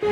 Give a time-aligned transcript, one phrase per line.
[0.00, 0.08] The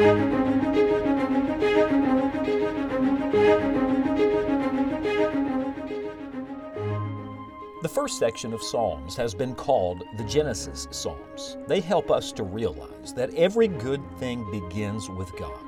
[7.89, 11.57] first section of Psalms has been called the Genesis Psalms.
[11.67, 15.59] They help us to realize that every good thing begins with God.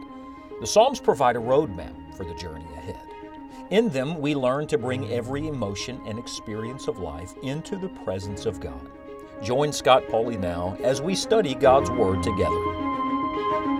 [0.60, 3.00] The Psalms provide a roadmap for the journey ahead.
[3.70, 8.44] In them, we learn to bring every emotion and experience of life into the presence
[8.44, 8.90] of God.
[9.42, 13.79] Join Scott Pauley now as we study God's Word together.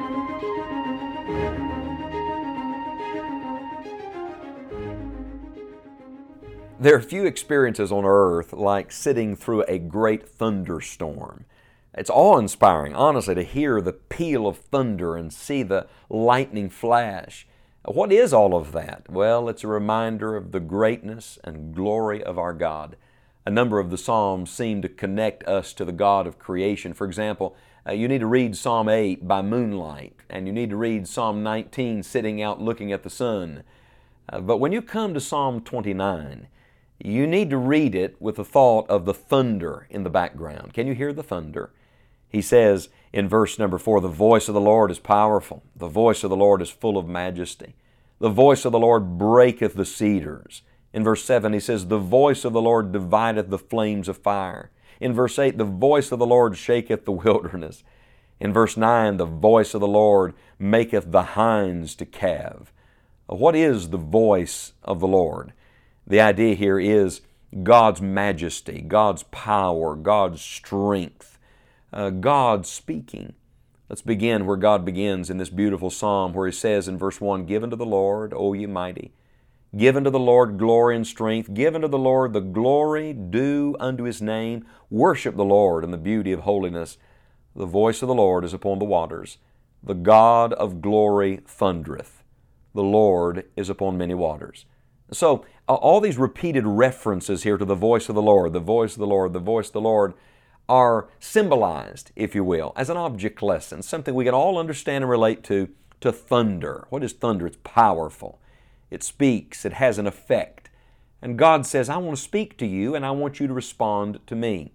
[6.81, 11.45] There are few experiences on earth like sitting through a great thunderstorm.
[11.93, 17.47] It's awe inspiring, honestly, to hear the peal of thunder and see the lightning flash.
[17.85, 19.11] What is all of that?
[19.11, 22.97] Well, it's a reminder of the greatness and glory of our God.
[23.45, 26.95] A number of the Psalms seem to connect us to the God of creation.
[26.95, 27.55] For example,
[27.87, 31.43] uh, you need to read Psalm 8 by moonlight, and you need to read Psalm
[31.43, 33.65] 19 sitting out looking at the sun.
[34.31, 36.49] Uh, but when you come to Psalm 29,
[37.03, 40.75] you need to read it with the thought of the thunder in the background.
[40.75, 41.71] Can you hear the thunder?
[42.29, 46.23] He says in verse number four, The voice of the Lord is powerful, the voice
[46.23, 47.75] of the Lord is full of majesty.
[48.21, 50.63] The voice of the Lord breaketh the cedars.
[50.93, 54.71] In verse 7, he says, The voice of the Lord divideth the flames of fire.
[55.01, 57.83] In verse 8, the voice of the Lord shaketh the wilderness.
[58.39, 62.73] In verse 9, the voice of the Lord maketh the hinds to calve.
[63.27, 65.53] What is the voice of the Lord?
[66.07, 67.21] The idea here is
[67.63, 71.39] God's majesty, God's power, God's strength,
[71.93, 73.35] uh, God speaking.
[73.89, 77.45] Let's begin where God begins in this beautiful psalm where He says in verse 1
[77.47, 79.13] Give unto the Lord, O ye mighty.
[79.77, 81.55] Give unto the Lord glory and strength.
[81.55, 84.65] Give unto the Lord the glory due unto His name.
[84.91, 86.99] Worship the Lord in the beauty of holiness.
[87.55, 89.39] The voice of the Lord is upon the waters.
[89.83, 92.23] The God of glory thundereth.
[92.75, 94.67] The Lord is upon many waters.
[95.13, 98.99] So, all these repeated references here to the voice of the Lord, the voice of
[98.99, 100.15] the Lord, the voice of the Lord,
[100.69, 105.11] are symbolized, if you will, as an object lesson, something we can all understand and
[105.11, 105.69] relate to,
[106.01, 106.87] to thunder.
[106.91, 107.47] What is thunder?
[107.47, 108.41] It's powerful.
[108.91, 110.71] It speaks, it has an effect.
[111.23, 114.21] And God says, I want to speak to you and I want you to respond
[114.27, 114.73] to me.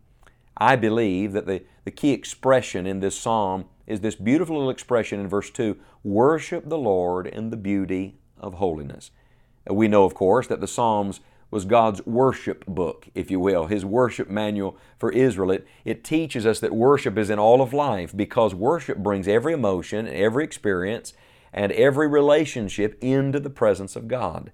[0.57, 5.19] I believe that the, the key expression in this psalm is this beautiful little expression
[5.19, 9.11] in verse 2 worship the Lord in the beauty of holiness.
[9.69, 11.19] We know, of course, that the Psalms
[11.51, 15.51] was God's worship book, if you will, His worship manual for Israel.
[15.51, 19.53] It, it teaches us that worship is in all of life because worship brings every
[19.53, 21.13] emotion, and every experience,
[21.53, 24.51] and every relationship into the presence of God.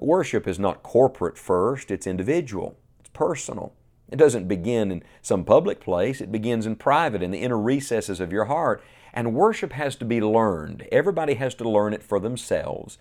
[0.00, 3.74] Worship is not corporate first, it's individual, it's personal.
[4.10, 8.20] It doesn't begin in some public place, it begins in private, in the inner recesses
[8.20, 8.82] of your heart.
[9.12, 10.86] And worship has to be learned.
[10.92, 12.98] Everybody has to learn it for themselves.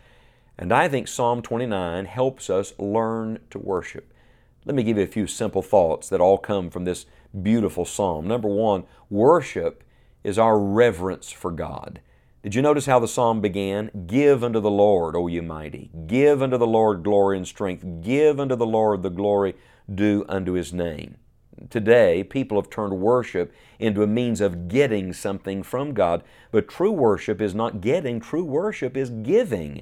[0.57, 4.11] And I think Psalm 29 helps us learn to worship.
[4.65, 7.05] Let me give you a few simple thoughts that all come from this
[7.41, 8.27] beautiful psalm.
[8.27, 9.83] Number one, worship
[10.23, 12.01] is our reverence for God.
[12.43, 13.91] Did you notice how the psalm began?
[14.07, 15.91] Give unto the Lord, O ye mighty.
[16.07, 17.85] Give unto the Lord glory and strength.
[18.01, 19.55] Give unto the Lord the glory
[19.93, 21.17] due unto his name.
[21.69, 26.23] Today, people have turned worship into a means of getting something from God.
[26.51, 29.81] But true worship is not getting, true worship is giving.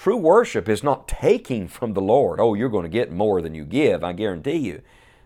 [0.00, 2.38] True worship is not taking from the Lord.
[2.38, 4.80] Oh, you're going to get more than you give, I guarantee you.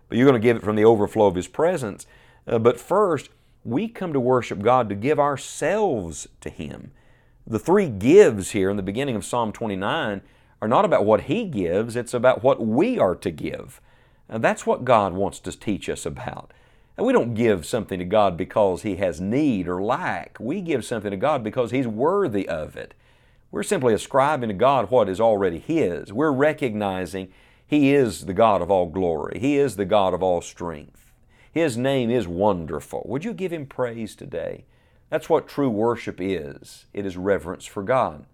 [0.09, 2.07] But you're going to give it from the overflow of His presence.
[2.47, 3.29] Uh, but first,
[3.65, 6.91] we come to worship God to give ourselves to Him.
[7.47, 10.23] The three gives here in the beginning of Psalm 29
[10.63, 13.79] are not about what He gives, it's about what we are to give.
[14.27, 16.51] And that's what God wants to teach us about.
[16.97, 20.39] And we don't give something to God because He has need or lack.
[20.41, 22.95] We give something to God because He's worthy of it.
[23.53, 26.11] We're simply ascribing to God what is already His.
[26.11, 27.29] We're recognizing
[27.67, 29.39] He is the God of all glory.
[29.39, 31.13] He is the God of all strength.
[31.53, 33.05] His name is wonderful.
[33.07, 34.65] Would you give Him praise today?
[35.11, 36.87] That's what true worship is.
[36.95, 38.25] It is reverence for God.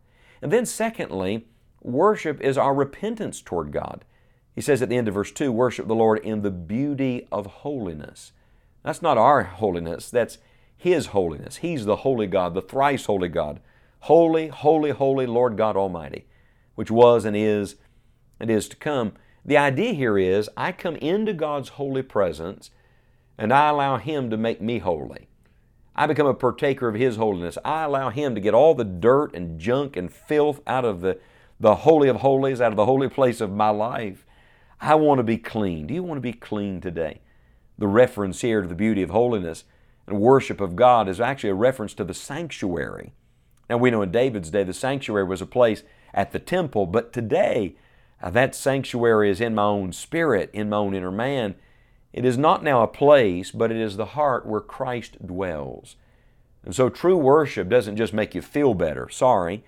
[0.41, 1.49] And then secondly,
[1.83, 4.05] worship is our repentance toward God.
[4.55, 7.47] He says at the end of verse 2, worship the Lord in the beauty of
[7.47, 8.31] holiness.
[8.85, 10.39] That's not our holiness, that's
[10.77, 11.57] His holiness.
[11.57, 13.59] He's the holy God, the thrice holy God.
[14.01, 16.27] Holy, holy, holy Lord God Almighty,
[16.75, 17.77] which was and is
[18.41, 19.13] and is to come.
[19.45, 22.71] The idea here is I come into God's holy presence
[23.37, 25.29] and I allow Him to make me holy.
[25.97, 27.59] I become a partaker of His holiness.
[27.65, 31.19] I allow Him to get all the dirt and junk and filth out of the,
[31.59, 34.25] the Holy of Holies, out of the holy place of my life.
[34.81, 35.87] I want to be clean.
[35.87, 37.21] Do you want to be clean today?
[37.79, 39.65] The reference here to the beauty of holiness
[40.07, 43.13] and worship of God is actually a reference to the sanctuary.
[43.69, 45.83] Now we know in David's day the sanctuary was a place
[46.15, 47.77] at the temple, but today
[48.23, 51.55] uh, that sanctuary is in my own spirit, in my own inner man.
[52.13, 55.97] It is not now a place, but it is the heart where Christ dwells.
[56.65, 59.09] And so true worship doesn't just make you feel better.
[59.09, 59.65] Sorry.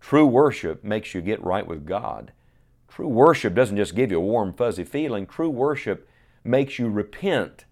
[0.00, 2.32] True worship makes you get right with God.
[2.88, 5.26] True worship doesn't just give you a warm, fuzzy feeling.
[5.26, 6.08] True worship
[6.44, 7.64] makes you repent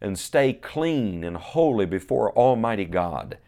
[0.00, 3.38] and stay clean and holy before Almighty God.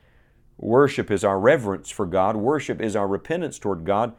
[0.62, 2.36] Worship is our reverence for God.
[2.36, 4.14] Worship is our repentance toward God.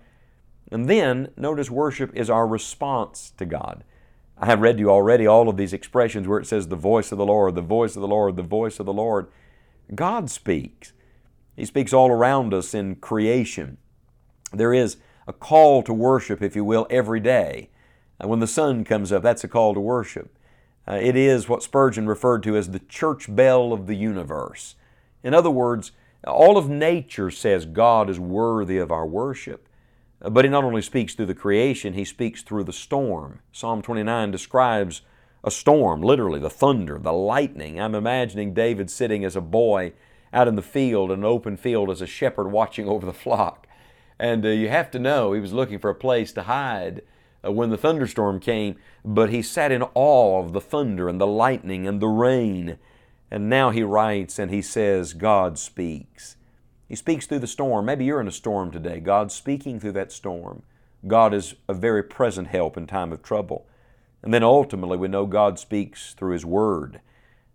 [0.69, 3.86] And then, notice worship is our response to God.
[4.38, 7.13] I have read to you already all of these expressions where it says, the voice
[7.13, 9.28] of the Lord, the voice of the Lord, the voice of the Lord.
[9.95, 10.92] God speaks.
[11.56, 13.78] He speaks all around us in creation.
[14.51, 17.69] There is a call to worship, if you will, every day.
[18.18, 20.38] when the sun comes up, that's a call to worship.
[20.86, 24.75] Uh, it is what Spurgeon referred to as the church bell of the universe.
[25.24, 25.94] In other words,
[26.25, 29.67] all of nature says God is worthy of our worship.
[30.19, 33.39] But He not only speaks through the creation, He speaks through the storm.
[33.51, 35.01] Psalm 29 describes
[35.43, 37.79] a storm, literally, the thunder, the lightning.
[37.79, 39.91] I'm imagining David sitting as a boy
[40.31, 43.67] out in the field, an open field, as a shepherd watching over the flock.
[44.17, 47.01] And uh, you have to know he was looking for a place to hide
[47.45, 51.27] uh, when the thunderstorm came, but he sat in awe of the thunder and the
[51.27, 52.77] lightning and the rain.
[53.33, 56.38] And now he writes and he says, God speaks.
[56.88, 57.83] He speaks through the storm.
[57.83, 59.00] Maybe you're in a storm today.
[59.00, 60.62] God's speaking through that storm.
[61.07, 63.65] God is a very present help in time of trouble.
[64.21, 67.01] And then ultimately, we know God speaks through His Word.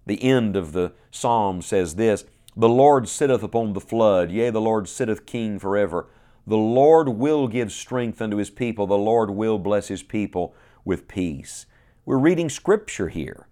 [0.04, 2.24] The end of the psalm says this
[2.56, 6.08] The Lord sitteth upon the flood, yea, the Lord sitteth king forever.
[6.44, 11.06] The Lord will give strength unto His people, the Lord will bless His people with
[11.06, 11.66] peace.
[12.04, 13.47] We're reading Scripture here.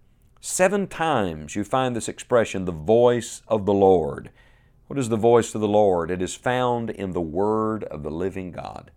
[0.49, 4.31] Seven times you find this expression, the voice of the Lord.
[4.87, 6.09] What is the voice of the Lord?
[6.09, 8.89] It is found in the Word of the living God.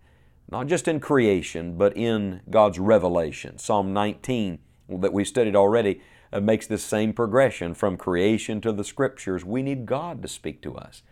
[0.49, 3.57] Not just in creation, but in God's revelation.
[3.57, 4.59] Psalm 19,
[5.01, 5.99] that we studied already,
[6.31, 9.43] uh, makes this same progression from creation to the Scriptures.
[9.43, 11.03] We need God to speak to us.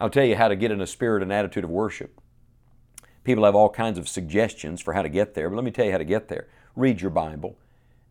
[0.00, 2.18] I'll tell you how to get in a spirit and attitude of worship.
[3.24, 5.84] People have all kinds of suggestions for how to get there, but let me tell
[5.84, 6.48] you how to get there.
[6.74, 7.58] Read your Bible.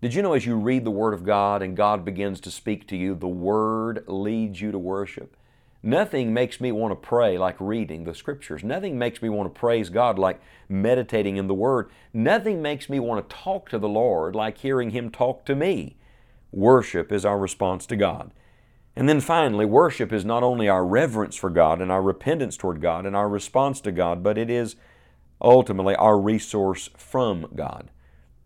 [0.06, 2.88] Did you know as you read the Word of God and God begins to speak
[2.90, 5.36] to you, the Word leads you to worship?
[5.82, 8.64] Nothing makes me want to pray like reading the Scriptures.
[8.64, 11.90] Nothing makes me want to praise God like meditating in the Word.
[12.14, 15.98] Nothing makes me want to talk to the Lord like hearing Him talk to me.
[16.52, 18.30] Worship is our response to God.
[18.96, 22.80] And then finally, worship is not only our reverence for God and our repentance toward
[22.80, 24.76] God and our response to God, but it is
[25.42, 27.90] ultimately our resource from God.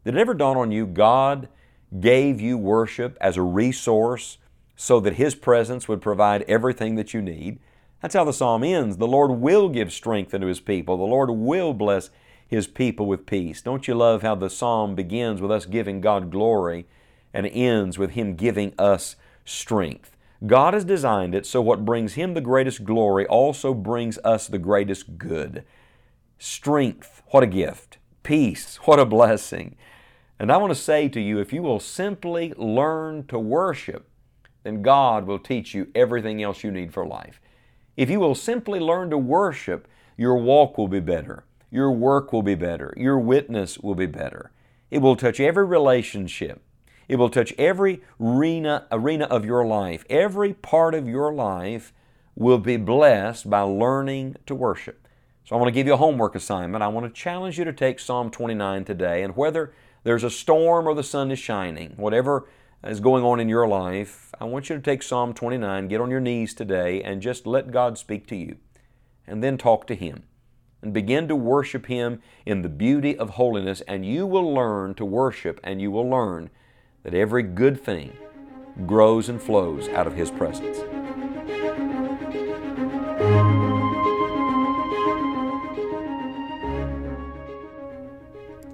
[0.05, 1.49] Did it ever dawn on you God
[1.99, 4.37] gave you worship as a resource
[4.75, 7.59] so that His presence would provide everything that you need?
[8.01, 8.97] That's how the psalm ends.
[8.97, 10.97] The Lord will give strength unto His people.
[10.97, 12.09] The Lord will bless
[12.47, 13.61] His people with peace.
[13.61, 16.85] Don't you love how the psalm begins with us giving God glory
[17.33, 20.15] and ends with Him giving us strength?
[20.47, 24.57] God has designed it so what brings Him the greatest glory also brings us the
[24.57, 25.65] greatest good.
[26.37, 27.98] Strength, what a gift.
[28.23, 29.75] Peace, what a blessing.
[30.39, 34.07] And I want to say to you if you will simply learn to worship,
[34.63, 37.41] then God will teach you everything else you need for life.
[37.97, 39.87] If you will simply learn to worship,
[40.17, 44.51] your walk will be better, your work will be better, your witness will be better.
[44.89, 46.61] It will touch every relationship.
[47.07, 50.05] It will touch every arena, arena of your life.
[50.09, 51.91] Every part of your life
[52.35, 55.07] will be blessed by learning to worship.
[55.49, 56.83] So I want to give you a homework assignment.
[56.83, 59.23] I want to challenge you to take Psalm 29 today.
[59.23, 62.47] And whether there's a storm or the sun is shining, whatever
[62.83, 66.11] is going on in your life, I want you to take Psalm 29, get on
[66.11, 68.57] your knees today, and just let God speak to you.
[69.25, 70.21] And then talk to Him.
[70.83, 75.03] And begin to worship Him in the beauty of holiness, and you will learn to
[75.03, 76.51] worship, and you will learn
[77.01, 78.15] that every good thing
[78.85, 80.77] grows and flows out of His presence.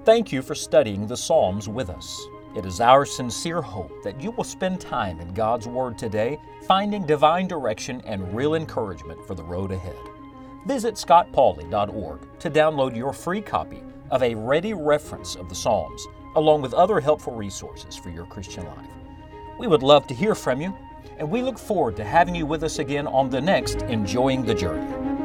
[0.06, 2.28] Thank you for studying the Psalms with us.
[2.54, 7.04] It is our sincere hope that you will spend time in God's Word today, finding
[7.04, 9.98] divine direction and real encouragement for the road ahead.
[10.64, 13.82] Visit scottpauley.org to download your free copy
[14.12, 18.64] of a ready reference of the Psalms along with other helpful resources for your Christian
[18.64, 18.86] life.
[19.58, 20.72] We would love to hear from you,
[21.18, 24.54] and we look forward to having you with us again on the next Enjoying the
[24.54, 25.15] Journey.